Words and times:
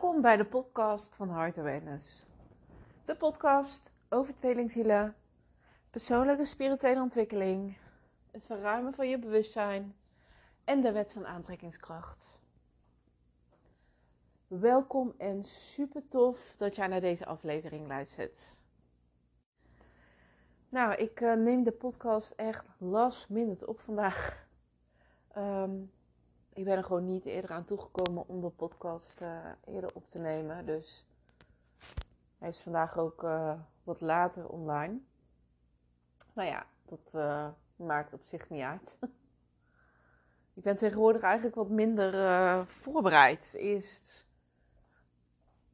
Welkom 0.00 0.20
bij 0.20 0.36
de 0.36 0.44
podcast 0.44 1.14
van 1.14 1.30
Heart 1.30 1.58
Awareness. 1.58 2.26
De 3.04 3.16
podcast 3.16 3.90
over 4.08 4.34
tweelingzielen, 4.34 5.16
persoonlijke 5.90 6.44
spirituele 6.44 7.00
ontwikkeling, 7.00 7.76
het 8.30 8.46
verruimen 8.46 8.94
van 8.94 9.08
je 9.08 9.18
bewustzijn 9.18 9.96
en 10.64 10.80
de 10.80 10.92
wet 10.92 11.12
van 11.12 11.26
aantrekkingskracht. 11.26 12.40
Welkom 14.46 15.14
en 15.18 15.44
super 15.44 16.08
tof 16.08 16.54
dat 16.56 16.76
jij 16.76 16.86
naar 16.86 17.00
deze 17.00 17.26
aflevering 17.26 17.86
luistert. 17.86 18.62
Nou, 20.68 20.94
ik 20.94 21.20
uh, 21.20 21.34
neem 21.34 21.62
de 21.62 21.72
podcast 21.72 22.30
echt 22.30 22.66
last 22.78 23.28
op 23.64 23.80
vandaag. 23.80 24.46
Um, 25.36 25.92
ik 26.56 26.64
ben 26.64 26.76
er 26.76 26.84
gewoon 26.84 27.04
niet 27.04 27.24
eerder 27.24 27.50
aan 27.50 27.64
toegekomen 27.64 28.28
om 28.28 28.40
de 28.40 28.48
podcast 28.48 29.20
uh, 29.20 29.44
eerder 29.64 29.90
op 29.94 30.08
te 30.08 30.18
nemen. 30.18 30.66
Dus 30.66 31.06
hij 32.38 32.48
is 32.48 32.60
vandaag 32.60 32.98
ook 32.98 33.22
uh, 33.22 33.52
wat 33.82 34.00
later 34.00 34.48
online. 34.48 34.98
Nou 36.32 36.48
ja, 36.48 36.66
dat 36.84 37.10
uh, 37.14 37.48
maakt 37.76 38.12
op 38.12 38.24
zich 38.24 38.50
niet 38.50 38.62
uit. 38.62 38.96
ik 40.56 40.62
ben 40.62 40.76
tegenwoordig 40.76 41.22
eigenlijk 41.22 41.56
wat 41.56 41.68
minder 41.68 42.66
voorbereid. 42.66 43.54
Eerst 43.54 44.26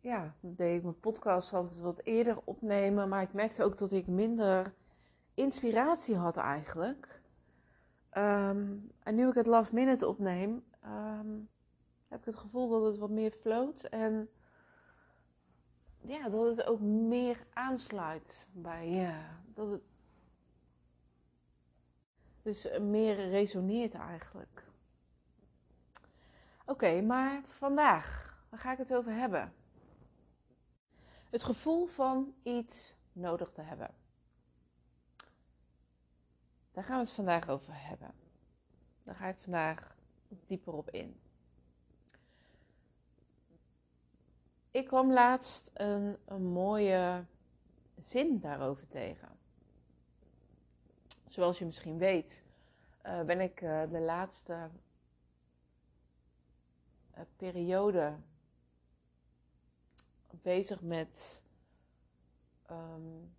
ja, 0.01 0.35
deed 0.41 0.77
ik 0.77 0.83
mijn 0.83 1.01
podcast 1.01 1.53
altijd 1.53 1.81
wat 1.81 2.01
eerder 2.05 2.39
opnemen. 2.45 3.09
Maar 3.09 3.23
ik 3.23 3.33
merkte 3.33 3.65
ook 3.65 3.79
dat 3.79 3.93
ik 3.93 4.07
minder 4.07 4.75
inspiratie 5.35 6.17
had 6.17 6.37
eigenlijk. 6.37 7.21
Um, 8.19 8.93
en 9.03 9.15
nu 9.15 9.29
ik 9.29 9.35
het 9.35 9.47
last 9.47 9.73
minute 9.73 10.09
opneem, 10.09 10.65
um, 10.85 11.49
heb 12.09 12.19
ik 12.19 12.25
het 12.25 12.37
gevoel 12.37 12.69
dat 12.69 12.85
het 12.85 12.99
wat 12.99 13.11
meer 13.11 13.31
floot. 13.31 13.83
En 13.83 14.31
ja, 16.01 16.29
dat 16.29 16.47
het 16.47 16.67
ook 16.67 16.81
meer 16.81 17.47
aansluit 17.53 18.49
bij 18.53 18.91
ja, 18.91 19.43
dat 19.55 19.71
het 19.71 19.83
dus 22.43 22.79
meer 22.81 23.15
resoneert 23.15 23.95
eigenlijk. 23.95 24.65
Oké, 26.67 27.01
maar 27.01 27.43
vandaag, 27.47 28.37
waar 28.49 28.61
ga 28.61 28.73
ik 28.73 28.79
het 28.79 28.95
over 28.95 29.13
hebben? 29.13 29.53
Het 31.31 31.43
gevoel 31.43 31.87
van 31.87 32.35
iets 32.43 32.95
nodig 33.13 33.53
te 33.53 33.63
hebben. 33.63 33.91
Daar 36.73 36.85
gaan 36.85 36.99
we 36.99 37.05
het 37.05 37.13
vandaag 37.13 37.49
over 37.49 37.73
hebben. 37.87 38.15
Daar 39.03 39.15
ga 39.15 39.27
ik 39.27 39.39
vandaag 39.39 39.97
dieper 40.47 40.73
op 40.73 40.91
in. 40.91 41.21
Ik 44.71 44.87
kwam 44.87 45.13
laatst 45.13 45.71
een, 45.75 46.17
mooie 46.53 47.25
zin 47.99 48.41
daarover 48.41 48.89
tegen. 48.89 49.29
Zoals 51.29 51.59
je 51.59 51.65
misschien 51.65 51.99
weet, 51.99 52.43
uh, 53.07 53.23
ben 53.23 53.41
ik 53.41 53.61
uh, 53.61 53.83
de 53.91 54.01
laatste 54.01 54.71
uh, 57.15 57.21
periode 57.37 58.17
bezig 60.31 60.81
met 60.81 61.43
um, 62.71 63.35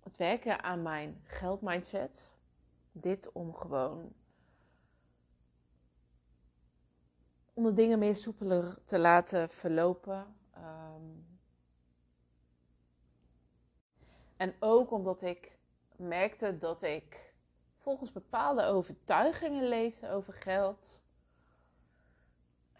het 0.00 0.16
werken 0.16 0.62
aan 0.62 0.82
mijn 0.82 1.20
geldmindset. 1.24 2.34
Dit 2.92 3.32
om 3.32 3.54
gewoon 3.54 4.12
om 7.60 7.66
de 7.66 7.72
dingen 7.72 7.98
meer 7.98 8.16
soepeler 8.16 8.78
te 8.84 8.98
laten 8.98 9.48
verlopen. 9.48 10.34
Um, 10.56 11.26
en 14.36 14.54
ook 14.58 14.90
omdat 14.90 15.22
ik 15.22 15.58
merkte 15.96 16.58
dat 16.58 16.82
ik 16.82 17.34
volgens 17.76 18.12
bepaalde 18.12 18.64
overtuigingen 18.64 19.68
leefde 19.68 20.10
over 20.10 20.32
geld. 20.32 21.02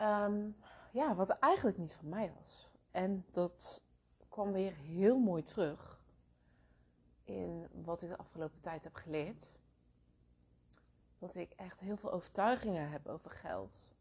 Um, 0.00 0.56
ja, 0.92 1.14
wat 1.14 1.30
eigenlijk 1.30 1.78
niet 1.78 1.92
van 1.92 2.08
mij 2.08 2.32
was. 2.38 2.70
En 2.90 3.24
dat 3.30 3.82
kwam 4.28 4.52
weer 4.52 4.72
heel 4.72 5.18
mooi 5.18 5.42
terug 5.42 6.00
in 7.24 7.68
wat 7.72 8.02
ik 8.02 8.08
de 8.08 8.16
afgelopen 8.16 8.60
tijd 8.60 8.84
heb 8.84 8.94
geleerd. 8.94 9.58
Dat 11.18 11.34
ik 11.34 11.52
echt 11.56 11.80
heel 11.80 11.96
veel 11.96 12.12
overtuigingen 12.12 12.90
heb 12.90 13.08
over 13.08 13.30
geld 13.30 13.98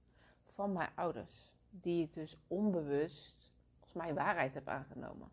van 0.59 0.73
mijn 0.73 0.91
ouders, 0.95 1.51
die 1.69 2.03
ik 2.03 2.13
dus 2.13 2.37
onbewust 2.47 3.51
als 3.79 3.93
mijn 3.93 4.15
waarheid 4.15 4.53
heb 4.53 4.67
aangenomen. 4.67 5.31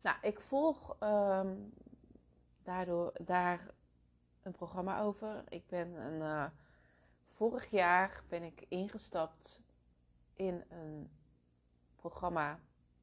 Nou, 0.00 0.16
ik 0.22 0.40
volg 0.40 0.96
um, 1.00 1.74
daardoor 2.62 3.12
daar 3.24 3.74
een 4.42 4.52
programma 4.52 5.00
over. 5.00 5.44
Ik 5.48 5.66
ben 5.66 5.94
een, 5.94 6.20
uh, 6.20 6.46
vorig 7.28 7.70
jaar 7.70 8.24
ben 8.28 8.42
ik 8.42 8.64
ingestapt 8.68 9.62
in 10.32 10.64
een 10.68 11.10
programma 11.96 12.60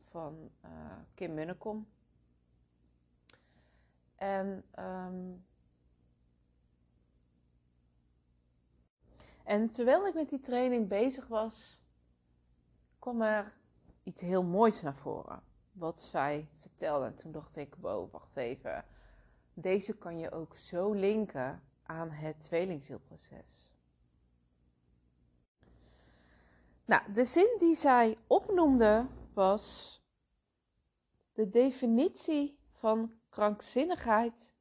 van 0.09 0.51
uh, 0.65 0.71
Kim 1.13 1.33
Munnekom. 1.33 1.87
En 4.15 4.63
um, 4.79 5.45
En 9.43 9.69
terwijl 9.69 10.07
ik 10.07 10.13
met 10.13 10.29
die 10.29 10.39
training 10.39 10.87
bezig 10.87 11.27
was, 11.27 11.79
kwam 12.99 13.21
er 13.21 13.53
iets 14.03 14.21
heel 14.21 14.43
moois 14.43 14.81
naar 14.81 14.95
voren. 14.95 15.43
Wat 15.71 16.01
zij 16.01 16.49
vertelde. 16.59 17.05
En 17.05 17.15
toen 17.15 17.31
dacht 17.31 17.55
ik, 17.55 17.75
wow, 17.75 18.11
wacht 18.11 18.35
even. 18.35 18.85
Deze 19.53 19.97
kan 19.97 20.17
je 20.17 20.31
ook 20.31 20.55
zo 20.55 20.93
linken 20.93 21.63
aan 21.83 22.09
het 22.11 22.39
tweelingzielproces. 22.39 23.75
Nou, 26.85 27.13
de 27.13 27.25
zin 27.25 27.55
die 27.59 27.75
zij 27.75 28.17
opnoemde 28.27 29.07
was: 29.33 29.99
De 31.33 31.49
definitie 31.49 32.59
van 32.71 33.13
krankzinnigheid 33.29 34.53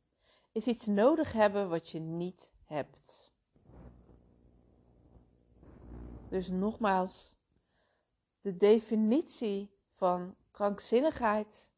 is 0.53 0.67
iets 0.67 0.87
nodig 0.87 1.33
hebben 1.33 1.69
wat 1.69 1.91
je 1.91 2.01
niet 2.01 2.53
hebt. 2.65 3.30
Dus 6.31 6.49
nogmaals, 6.49 7.37
de 8.41 8.57
definitie 8.57 9.79
van 9.95 10.37
krankzinnigheid 10.51 11.71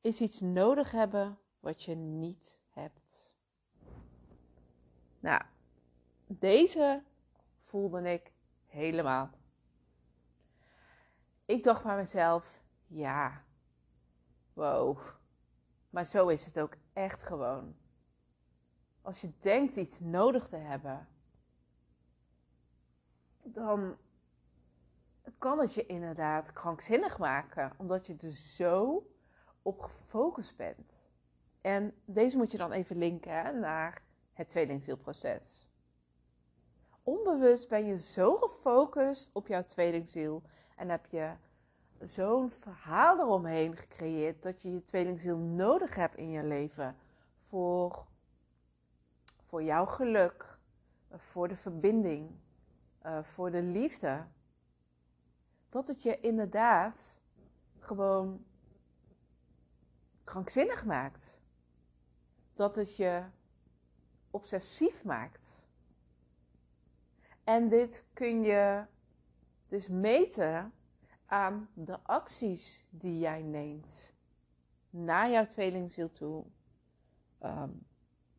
is 0.00 0.20
iets 0.20 0.40
nodig 0.40 0.90
hebben 0.90 1.38
wat 1.60 1.82
je 1.82 1.94
niet 1.94 2.60
hebt. 2.68 3.36
Nou, 5.20 5.42
deze 6.26 7.02
voelde 7.62 8.12
ik 8.12 8.32
helemaal. 8.66 9.30
Ik 11.44 11.62
dacht 11.64 11.82
bij 11.82 11.96
mezelf, 11.96 12.62
ja, 12.86 13.44
wow, 14.52 14.98
maar 15.90 16.06
zo 16.06 16.28
is 16.28 16.44
het 16.44 16.60
ook 16.60 16.76
echt 16.92 17.22
gewoon. 17.22 17.76
Als 19.02 19.20
je 19.20 19.32
denkt 19.38 19.76
iets 19.76 20.00
nodig 20.00 20.48
te 20.48 20.56
hebben, 20.56 21.08
dan 23.42 23.96
kan 25.38 25.58
het 25.58 25.74
je 25.74 25.86
inderdaad 25.86 26.52
krankzinnig 26.52 27.18
maken, 27.18 27.72
omdat 27.76 28.06
je 28.06 28.16
er 28.20 28.32
zo 28.32 29.06
op 29.62 29.80
gefocust 29.80 30.56
bent. 30.56 31.04
En 31.60 31.94
deze 32.04 32.36
moet 32.36 32.50
je 32.50 32.58
dan 32.58 32.72
even 32.72 32.96
linken 32.96 33.60
naar 33.60 34.02
het 34.32 34.48
tweelingzielproces. 34.48 35.66
Onbewust 37.02 37.68
ben 37.68 37.86
je 37.86 37.98
zo 37.98 38.36
gefocust 38.36 39.30
op 39.32 39.46
jouw 39.46 39.64
tweelingziel 39.64 40.42
en 40.76 40.88
heb 40.88 41.06
je 41.06 41.32
zo'n 42.00 42.50
verhaal 42.50 43.18
eromheen 43.20 43.76
gecreëerd 43.76 44.42
dat 44.42 44.62
je 44.62 44.72
je 44.72 44.84
tweelingziel 44.84 45.36
nodig 45.36 45.94
hebt 45.94 46.16
in 46.16 46.30
je 46.30 46.44
leven 46.44 46.96
voor, 47.48 48.06
voor 49.46 49.62
jouw 49.62 49.86
geluk, 49.86 50.58
voor 51.10 51.48
de 51.48 51.56
verbinding, 51.56 52.30
uh, 53.06 53.22
voor 53.22 53.50
de 53.50 53.62
liefde. 53.62 54.26
Dat 55.68 55.88
het 55.88 56.02
je 56.02 56.20
inderdaad 56.20 57.20
gewoon 57.78 58.44
krankzinnig 60.24 60.84
maakt. 60.84 61.38
Dat 62.54 62.76
het 62.76 62.96
je 62.96 63.24
obsessief 64.30 65.04
maakt. 65.04 65.66
En 67.44 67.68
dit 67.68 68.04
kun 68.12 68.42
je 68.42 68.84
dus 69.66 69.88
meten 69.88 70.72
aan 71.26 71.68
de 71.74 72.00
acties 72.02 72.86
die 72.90 73.18
jij 73.18 73.42
neemt 73.42 74.14
naar 74.90 75.30
jouw 75.30 75.46
tweelingziel 75.46 76.10
toe. 76.10 76.44
Um, 77.42 77.86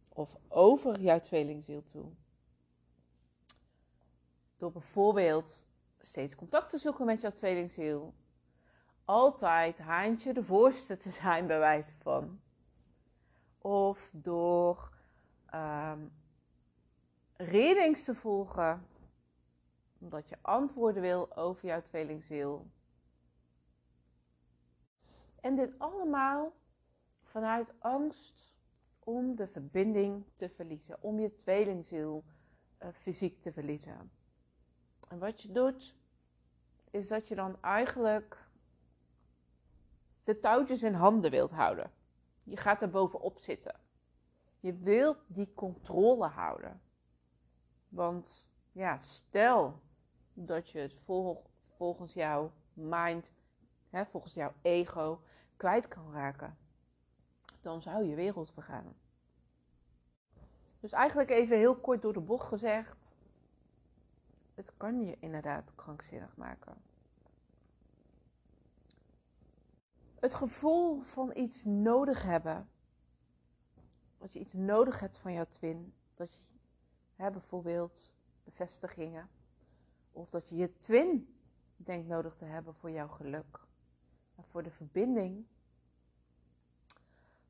of 0.10 0.38
over 0.48 1.00
jouw 1.00 1.20
tweelingziel 1.20 1.84
toe. 1.84 2.06
Door 4.64 4.72
bijvoorbeeld 4.72 5.66
steeds 6.00 6.36
contact 6.36 6.70
te 6.70 6.78
zoeken 6.78 7.06
met 7.06 7.22
jouw 7.22 7.32
tweelingziel. 7.32 8.14
Altijd 9.06 9.80
haantje 9.80 10.34
de 10.34 10.44
voorste 10.44 10.98
te 10.98 11.10
zijn, 11.10 11.48
bij 11.48 11.60
wijze 11.60 11.92
van. 11.92 12.42
Of 13.58 14.10
door 14.14 14.92
um, 15.54 16.12
readings 17.36 18.04
te 18.04 18.16
volgen, 18.16 18.88
omdat 20.00 20.30
je 20.30 20.38
antwoorden 20.42 21.02
wil 21.02 21.36
over 21.36 21.68
jouw 21.68 21.82
tweelingziel. 21.82 22.68
En 25.42 25.56
dit 25.56 25.80
allemaal 25.80 26.54
vanuit 27.22 27.74
angst 27.80 28.56
om 29.00 29.36
de 29.36 29.48
verbinding 29.48 30.26
te 30.36 30.50
verliezen, 30.50 31.02
om 31.02 31.20
je 31.20 31.36
tweelingziel 31.36 32.24
uh, 32.84 32.88
fysiek 32.92 33.42
te 33.42 33.52
verliezen. 33.52 34.22
En 35.10 35.20
wat 35.20 35.42
je 35.42 35.52
doet, 35.52 35.96
is 36.92 37.08
dat 37.08 37.28
je 37.28 37.36
dan 37.36 37.62
eigenlijk 37.62 38.48
de 40.24 40.40
touwtjes 40.40 40.84
in 40.84 40.94
handen 40.94 41.32
wilt 41.32 41.52
houden. 41.52 41.92
Je 42.44 42.58
gaat 42.58 42.82
er 42.82 42.90
bovenop 42.90 43.38
zitten. 43.38 43.80
Je 44.60 44.74
wilt 44.74 45.18
die 45.28 45.54
controle 45.54 46.28
houden. 46.28 46.82
Want 47.90 48.50
ja, 48.72 48.98
stel 48.98 49.80
dat 50.34 50.70
je 50.70 50.80
het 50.80 50.96
volgens 51.78 52.14
jouw 52.14 52.52
mind, 52.74 53.32
hè, 53.90 54.06
volgens 54.06 54.34
jouw 54.34 54.54
ego, 54.62 55.22
kwijt 55.58 55.88
kan 55.88 56.14
raken. 56.14 56.58
Dan 57.62 57.82
zou 57.82 58.06
je 58.06 58.16
wereld 58.16 58.52
vergaan. 58.52 58.96
Dus 60.80 60.92
eigenlijk 60.92 61.30
even 61.30 61.58
heel 61.58 61.76
kort 61.76 62.02
door 62.02 62.14
de 62.14 62.20
bocht 62.20 62.48
gezegd. 62.48 63.13
Kan 64.78 65.02
je 65.02 65.18
inderdaad 65.20 65.76
krankzinnig 65.76 66.36
maken. 66.38 66.76
Het 70.20 70.36
gevoel 70.36 71.02
van 71.02 71.32
iets 71.36 71.64
nodig 71.64 72.24
hebben. 72.24 72.70
Dat 74.18 74.34
je 74.34 74.40
iets 74.40 74.54
nodig 74.54 75.00
hebt 75.00 75.18
van 75.18 75.34
jouw 75.34 75.46
twin. 75.50 75.94
Dat 76.14 76.54
je 77.16 77.32
bijvoorbeeld 77.32 78.16
bevestigingen. 78.44 79.30
Of 80.12 80.30
dat 80.30 80.50
je 80.50 80.56
je 80.56 80.78
twin 80.78 81.38
denkt 81.76 82.08
nodig 82.08 82.36
te 82.36 82.46
hebben 82.46 82.76
voor 82.76 82.92
jouw 82.92 83.08
geluk. 83.08 83.60
En 84.36 84.44
voor 84.44 84.64
de 84.64 84.72
verbinding. 84.72 85.46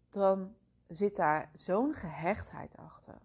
Dan 0.09 0.55
zit 0.87 1.15
daar 1.15 1.49
zo'n 1.53 1.93
gehechtheid 1.93 2.77
achter. 2.77 3.21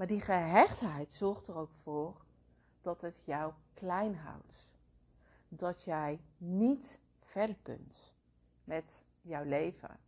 Maar 0.00 0.08
die 0.08 0.20
gehechtheid 0.20 1.12
zorgt 1.12 1.48
er 1.48 1.54
ook 1.54 1.72
voor 1.82 2.24
dat 2.80 3.00
het 3.00 3.24
jou 3.24 3.52
klein 3.74 4.16
houdt. 4.16 4.72
Dat 5.48 5.84
jij 5.84 6.20
niet 6.36 7.00
verder 7.22 7.56
kunt 7.62 8.14
met 8.64 9.04
jouw 9.20 9.44
leven. 9.44 9.98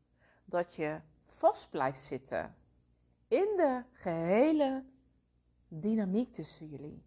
Dat 0.44 0.74
je 0.74 1.00
vast 1.26 1.70
blijft 1.70 2.00
zitten 2.00 2.56
in 3.28 3.54
de 3.56 3.82
gehele 3.92 4.84
dynamiek 5.68 6.32
tussen 6.32 6.68
jullie. 6.68 7.04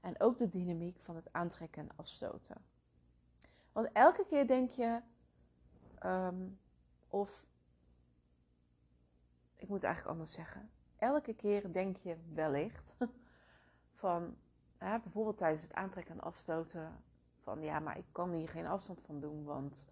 En 0.00 0.20
ook 0.20 0.38
de 0.38 0.48
dynamiek 0.48 1.00
van 1.00 1.16
het 1.16 1.32
aantrekken 1.32 1.82
en 1.82 1.96
afstoten. 1.96 2.64
Want 3.72 3.88
elke 3.92 4.26
keer 4.26 4.46
denk 4.46 4.70
je, 4.70 5.00
ehm, 5.98 6.48
of 7.08 7.46
ik 9.54 9.68
moet 9.68 9.84
eigenlijk 9.84 10.12
anders 10.12 10.32
zeggen. 10.32 10.70
Elke 10.98 11.34
keer 11.34 11.72
denk 11.72 11.96
je 11.96 12.16
wellicht 12.32 12.96
van, 14.00 14.36
bijvoorbeeld 14.78 15.38
tijdens 15.38 15.62
het 15.62 15.74
aantrekken 15.74 16.14
en 16.14 16.20
afstoten, 16.20 17.02
van 17.42 17.62
ja, 17.62 17.78
maar 17.78 17.98
ik 17.98 18.06
kan 18.12 18.32
hier 18.32 18.48
geen 18.48 18.66
afstand 18.66 19.02
van 19.02 19.20
doen, 19.20 19.44
want 19.44 19.86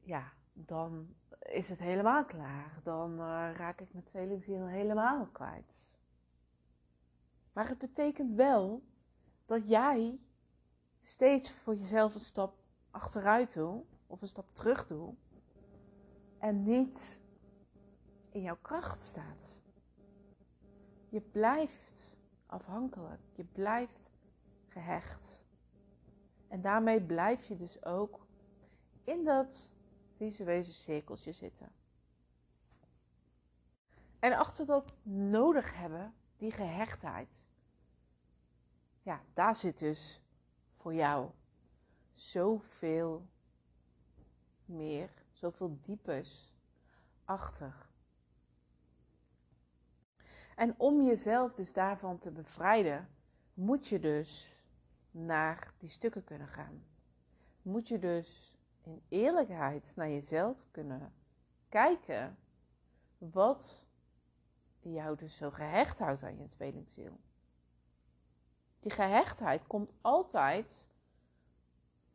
ja, 0.00 0.32
dan 0.52 1.14
is 1.38 1.68
het 1.68 1.78
helemaal 1.78 2.24
klaar. 2.24 2.80
Dan 2.82 3.12
uh, 3.12 3.50
raak 3.56 3.80
ik 3.80 3.92
mijn 3.92 4.04
tweelingziel 4.04 4.66
helemaal 4.66 5.26
kwijt. 5.26 6.00
Maar 7.52 7.68
het 7.68 7.78
betekent 7.78 8.30
wel 8.30 8.82
dat 9.46 9.68
jij 9.68 10.20
steeds 11.00 11.52
voor 11.52 11.74
jezelf 11.74 12.14
een 12.14 12.20
stap 12.20 12.54
achteruit 12.90 13.54
doet 13.54 13.84
of 14.06 14.22
een 14.22 14.28
stap 14.28 14.54
terug 14.54 14.86
doet 14.86 15.14
en 16.38 16.62
niet 16.62 17.21
in 18.32 18.42
jouw 18.42 18.58
kracht 18.62 19.02
staat. 19.02 19.60
Je 21.08 21.20
blijft 21.20 22.16
afhankelijk, 22.46 23.20
je 23.32 23.44
blijft 23.44 24.10
gehecht. 24.68 25.46
En 26.48 26.60
daarmee 26.60 27.02
blijf 27.02 27.44
je 27.44 27.56
dus 27.56 27.84
ook 27.84 28.26
in 29.04 29.24
dat 29.24 29.70
visuele 30.16 30.62
cirkeltje 30.62 31.32
zitten. 31.32 31.72
En 34.18 34.32
achter 34.32 34.66
dat 34.66 34.94
nodig 35.02 35.74
hebben, 35.74 36.14
die 36.36 36.50
gehechtheid, 36.50 37.44
ja, 39.02 39.22
daar 39.34 39.56
zit 39.56 39.78
dus 39.78 40.20
voor 40.76 40.94
jou 40.94 41.30
zoveel 42.12 43.26
meer, 44.64 45.10
zoveel 45.32 45.78
diepers 45.82 46.52
achter. 47.24 47.90
En 50.62 50.74
om 50.76 51.02
jezelf 51.02 51.54
dus 51.54 51.72
daarvan 51.72 52.18
te 52.18 52.30
bevrijden, 52.30 53.08
moet 53.54 53.86
je 53.86 53.98
dus 53.98 54.62
naar 55.10 55.72
die 55.78 55.88
stukken 55.88 56.24
kunnen 56.24 56.48
gaan. 56.48 56.84
Moet 57.62 57.88
je 57.88 57.98
dus 57.98 58.56
in 58.82 59.02
eerlijkheid 59.08 59.92
naar 59.96 60.10
jezelf 60.10 60.56
kunnen 60.70 61.12
kijken 61.68 62.36
wat 63.18 63.86
jou 64.80 65.16
dus 65.16 65.36
zo 65.36 65.50
gehecht 65.50 65.98
houdt 65.98 66.22
aan 66.22 66.38
je 66.38 66.48
tweelingziel. 66.48 67.18
Die 68.80 68.92
gehechtheid 68.92 69.66
komt 69.66 69.92
altijd 70.00 70.88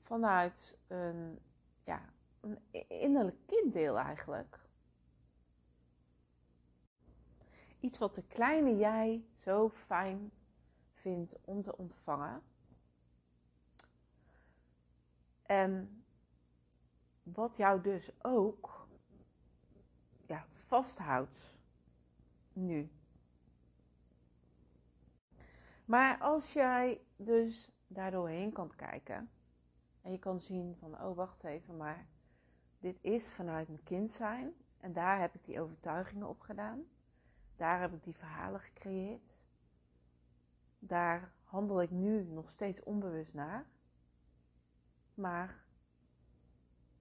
vanuit 0.01 0.77
een, 0.87 1.39
ja, 1.83 2.01
een 2.39 2.59
innerlijk 2.87 3.37
kinddeel 3.45 3.97
eigenlijk. 3.97 4.66
Iets 7.79 7.97
wat 7.97 8.15
de 8.15 8.23
kleine 8.23 8.77
jij 8.77 9.25
zo 9.37 9.69
fijn 9.69 10.31
vindt 10.93 11.35
om 11.45 11.61
te 11.61 11.77
ontvangen. 11.77 12.41
En 15.41 16.03
wat 17.23 17.55
jou 17.55 17.81
dus 17.81 18.11
ook 18.21 18.87
ja, 20.25 20.45
vasthoudt 20.67 21.57
nu. 22.53 22.89
Maar 25.85 26.17
als 26.19 26.53
jij 26.53 27.01
dus 27.15 27.71
daardoorheen 27.87 28.51
kan 28.51 28.75
kijken 28.75 29.29
en 30.01 30.11
je 30.11 30.19
kan 30.19 30.41
zien 30.41 30.75
van, 30.75 31.01
oh 31.01 31.15
wacht 31.15 31.43
even, 31.43 31.77
maar 31.77 32.07
dit 32.79 32.97
is 33.01 33.27
vanuit 33.27 33.67
mijn 33.67 33.83
kind 33.83 34.11
zijn 34.11 34.53
en 34.79 34.93
daar 34.93 35.19
heb 35.19 35.35
ik 35.35 35.45
die 35.45 35.61
overtuigingen 35.61 36.27
op 36.27 36.41
gedaan. 36.41 36.85
Daar 37.57 37.81
heb 37.81 37.93
ik 37.93 38.03
die 38.03 38.15
verhalen 38.15 38.59
gecreëerd. 38.59 39.45
Daar 40.79 41.31
handel 41.43 41.81
ik 41.81 41.91
nu 41.91 42.23
nog 42.23 42.49
steeds 42.49 42.83
onbewust 42.83 43.33
naar. 43.33 43.67
Maar 45.13 45.63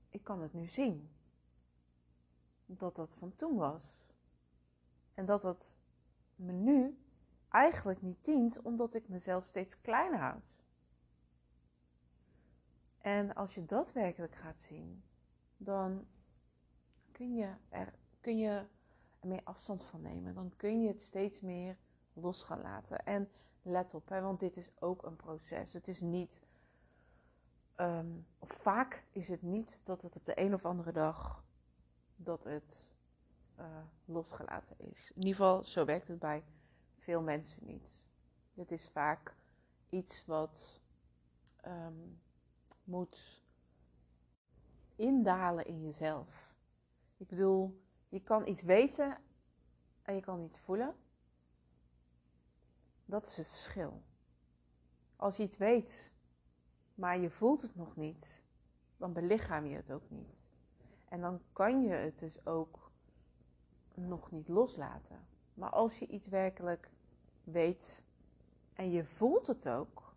ik 0.09 0.25
kan 0.25 0.41
het 0.41 0.53
nu 0.53 0.67
zien. 0.67 1.11
Dat 2.67 2.97
dat 2.97 3.15
van 3.15 3.35
toen 3.35 3.57
was. 3.57 4.01
En 5.15 5.27
dat 5.27 5.43
dat 5.43 5.79
me 6.35 6.53
nu 6.53 6.99
eigenlijk 7.49 8.03
niet 8.03 8.25
dient, 8.25 8.63
omdat 8.63 8.95
ik 8.95 9.09
mezelf 9.09 9.45
steeds 9.45 9.81
kleiner 9.81 10.19
houd. 10.19 10.55
En 12.99 13.35
als 13.35 13.55
je 13.55 13.65
dat 13.65 13.93
werkelijk 13.93 14.35
gaat 14.35 14.61
zien, 14.61 15.05
dan 15.57 16.07
kun 17.13 17.35
je 17.35 17.55
er, 17.69 17.95
kun 18.21 18.39
je 18.39 18.67
er 19.27 19.33
meer 19.33 19.45
afstand 19.45 19.83
van 19.83 20.03
nemen. 20.03 20.35
Dan 20.35 20.53
kun 20.57 20.83
je 20.83 20.89
het 20.89 21.03
steeds 21.03 21.41
meer 21.41 21.77
los 22.13 22.43
gaan 22.43 22.61
laten. 22.61 23.05
En 23.05 23.29
let 23.63 23.95
op, 23.95 24.09
hè, 24.09 24.21
want 24.21 24.41
dit 24.41 24.57
is 24.57 24.71
ook 24.79 25.03
een 25.03 25.17
proces. 25.17 25.73
Het 25.73 25.89
is 25.89 26.01
niet 26.01 26.41
Ehm, 27.77 28.07
of 28.39 28.51
vaak 28.51 29.05
is 29.13 29.29
het 29.29 29.43
niet 29.43 29.81
dat 29.85 30.03
het 30.03 30.17
op 30.17 30.25
de 30.25 30.41
een 30.41 30.55
of 30.55 30.65
andere 30.65 30.93
dag 30.93 31.45
dat 32.17 32.45
het 32.45 32.91
uh, 33.59 33.67
losgelaten 34.05 34.79
is. 34.79 35.11
In 35.15 35.23
ieder 35.23 35.35
geval, 35.35 35.65
zo 35.65 35.85
werkt 35.85 36.09
het 36.09 36.19
bij 36.19 36.45
veel 36.97 37.23
mensen 37.23 37.67
niet. 37.67 38.05
Het 38.55 38.71
is 38.71 38.89
vaak 38.89 39.35
iets 39.89 40.27
wat 40.27 40.81
um, 41.67 42.21
moet 42.85 43.43
indalen 44.97 45.67
in 45.67 45.83
jezelf. 45.83 46.55
Ik 47.17 47.27
bedoel, 47.27 47.83
je 48.17 48.23
kan 48.23 48.47
iets 48.47 48.63
weten 48.63 49.19
en 50.03 50.15
je 50.15 50.21
kan 50.21 50.43
iets 50.43 50.59
voelen. 50.59 50.95
Dat 53.05 53.27
is 53.27 53.37
het 53.37 53.49
verschil. 53.49 54.03
Als 55.17 55.37
je 55.37 55.43
iets 55.43 55.57
weet, 55.57 56.13
maar 56.95 57.19
je 57.19 57.31
voelt 57.31 57.63
het 57.63 57.77
nog 57.77 57.97
niet, 57.97 58.43
dan 58.97 59.13
belichaam 59.13 59.67
je 59.67 59.77
het 59.77 59.93
ook 59.93 60.11
niet. 60.11 60.49
En 61.09 61.21
dan 61.21 61.41
kan 61.53 61.83
je 61.83 61.89
het 61.93 62.19
dus 62.19 62.47
ook 62.47 62.91
nog 63.95 64.31
niet 64.31 64.49
loslaten. 64.49 65.27
Maar 65.55 65.71
als 65.71 65.99
je 65.99 66.07
iets 66.07 66.29
werkelijk 66.29 66.91
weet 67.45 68.05
en 68.73 68.91
je 68.91 69.05
voelt 69.05 69.47
het 69.47 69.69
ook, 69.69 70.15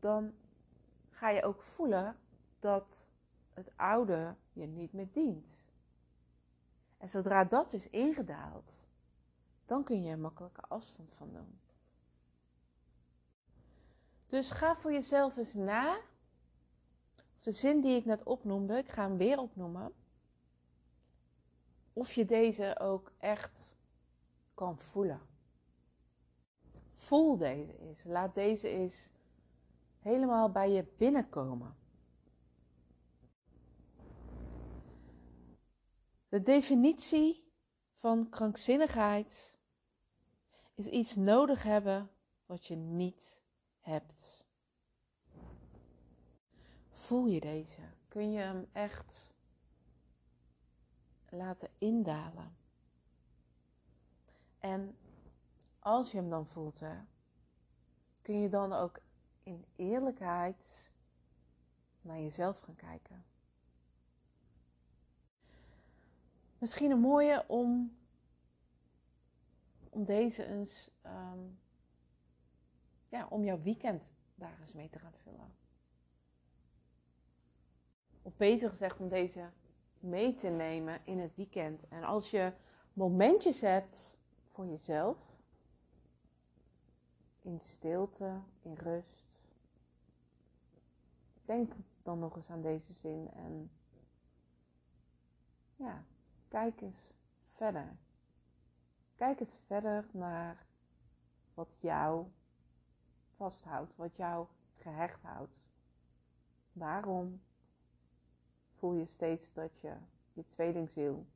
dan 0.00 0.34
ga 1.10 1.30
je 1.30 1.42
ook 1.42 1.62
voelen 1.62 2.16
dat 2.58 3.10
het 3.54 3.72
oude 3.76 4.36
je 4.52 4.66
niet 4.66 4.92
meer 4.92 5.08
dient. 5.12 5.67
En 6.98 7.08
zodra 7.08 7.44
dat 7.44 7.72
is 7.72 7.88
ingedaald, 7.88 8.72
dan 9.66 9.84
kun 9.84 10.02
je 10.02 10.10
er 10.10 10.18
makkelijke 10.18 10.60
afstand 10.60 11.14
van 11.14 11.32
doen. 11.32 11.60
Dus 14.26 14.50
ga 14.50 14.76
voor 14.76 14.92
jezelf 14.92 15.36
eens 15.36 15.54
na. 15.54 16.00
De 17.42 17.52
zin 17.52 17.80
die 17.80 17.96
ik 17.96 18.04
net 18.04 18.22
opnoemde, 18.22 18.76
ik 18.76 18.88
ga 18.88 19.02
hem 19.02 19.16
weer 19.16 19.38
opnoemen. 19.38 19.92
Of 21.92 22.12
je 22.12 22.24
deze 22.24 22.78
ook 22.78 23.12
echt 23.18 23.76
kan 24.54 24.78
voelen. 24.78 25.20
Voel 26.92 27.36
deze 27.36 27.78
eens. 27.78 28.04
Laat 28.04 28.34
deze 28.34 28.68
eens 28.68 29.12
helemaal 29.98 30.50
bij 30.50 30.70
je 30.70 30.84
binnenkomen. 30.96 31.76
De 36.28 36.42
definitie 36.42 37.52
van 37.90 38.28
krankzinnigheid 38.28 39.58
is 40.74 40.86
iets 40.86 41.16
nodig 41.16 41.62
hebben 41.62 42.10
wat 42.46 42.66
je 42.66 42.76
niet 42.76 43.40
hebt. 43.80 44.46
Voel 46.90 47.26
je 47.26 47.40
deze? 47.40 47.80
Kun 48.08 48.32
je 48.32 48.38
hem 48.38 48.68
echt 48.72 49.34
laten 51.28 51.68
indalen? 51.78 52.56
En 54.58 54.96
als 55.78 56.10
je 56.10 56.16
hem 56.16 56.30
dan 56.30 56.46
voelt, 56.46 56.80
hè, 56.80 56.96
kun 58.22 58.40
je 58.40 58.48
dan 58.48 58.72
ook 58.72 59.00
in 59.42 59.64
eerlijkheid 59.76 60.90
naar 62.00 62.18
jezelf 62.20 62.58
gaan 62.58 62.76
kijken. 62.76 63.24
Misschien 66.58 66.90
een 66.90 67.00
mooie 67.00 67.44
om, 67.46 67.96
om 69.90 70.04
deze 70.04 70.44
eens, 70.44 70.90
ehm, 71.02 71.38
ja, 73.08 73.26
om 73.30 73.44
jouw 73.44 73.62
weekend 73.62 74.12
daar 74.34 74.60
eens 74.60 74.72
mee 74.72 74.90
te 74.90 74.98
gaan 74.98 75.14
vullen. 75.22 75.54
Of 78.22 78.36
beter 78.36 78.68
gezegd, 78.68 79.00
om 79.00 79.08
deze 79.08 79.50
mee 80.00 80.34
te 80.34 80.48
nemen 80.48 81.00
in 81.04 81.18
het 81.18 81.34
weekend. 81.34 81.88
En 81.88 82.04
als 82.04 82.30
je 82.30 82.52
momentjes 82.92 83.60
hebt 83.60 84.18
voor 84.48 84.66
jezelf, 84.66 85.16
in 87.42 87.60
stilte, 87.60 88.40
in 88.62 88.74
rust, 88.74 89.28
denk 91.44 91.72
dan 92.02 92.18
nog 92.18 92.36
eens 92.36 92.50
aan 92.50 92.62
deze 92.62 92.92
zin 92.92 93.30
en 93.30 93.70
ja, 95.76 96.04
kijk 96.48 96.80
eens 96.80 97.12
verder. 97.52 97.96
Kijk 99.16 99.40
eens 99.40 99.58
verder 99.66 100.08
naar 100.12 100.66
wat 101.54 101.76
jou 101.80 102.26
vasthoudt, 103.36 103.96
wat 103.96 104.16
jou 104.16 104.46
gehecht 104.76 105.22
houdt. 105.22 105.58
Waarom 106.72 107.40
voel 108.78 108.92
je 108.92 109.06
steeds 109.06 109.52
dat 109.52 109.80
je 109.80 109.96
je 110.32 110.48
tweelingziel 110.48 111.26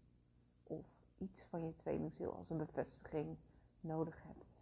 of 0.63 0.87
iets 1.19 1.43
van 1.43 1.65
je 1.65 1.77
tweelingziel 1.77 2.35
als 2.37 2.51
een 2.51 2.59
bevestiging 2.59 3.37
nodig 3.81 4.23
hebt? 4.23 4.53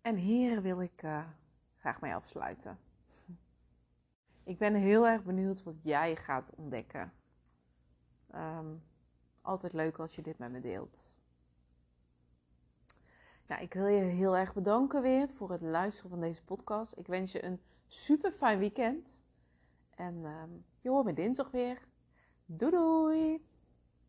En 0.00 0.16
hier 0.16 0.62
wil 0.62 0.80
ik 0.80 1.02
uh, 1.02 1.28
graag 1.76 2.00
mee 2.00 2.14
afsluiten. 2.14 2.78
Ik 4.46 4.58
ben 4.58 4.74
heel 4.74 5.06
erg 5.06 5.22
benieuwd 5.22 5.62
wat 5.62 5.82
jij 5.82 6.16
gaat 6.16 6.50
ontdekken. 6.54 7.12
Um, 8.34 8.82
altijd 9.40 9.72
leuk 9.72 9.98
als 9.98 10.16
je 10.16 10.22
dit 10.22 10.38
met 10.38 10.50
me 10.50 10.60
deelt. 10.60 11.12
Nou, 13.46 13.62
ik 13.62 13.74
wil 13.74 13.86
je 13.86 14.00
heel 14.02 14.36
erg 14.36 14.54
bedanken 14.54 15.02
weer 15.02 15.28
voor 15.28 15.50
het 15.50 15.62
luisteren 15.62 16.10
van 16.10 16.20
deze 16.20 16.44
podcast. 16.44 16.96
Ik 16.96 17.06
wens 17.06 17.32
je 17.32 17.44
een 17.44 17.60
super 17.86 18.32
fijn 18.32 18.58
weekend. 18.58 19.18
En 19.94 20.24
um, 20.24 20.64
je 20.80 20.88
hoort 20.88 21.04
me 21.04 21.12
dinsdag 21.12 21.50
weer. 21.50 21.86
Doei 22.44 22.70
doei! 22.70 23.46